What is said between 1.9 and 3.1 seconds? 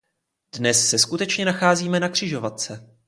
na křižovatce.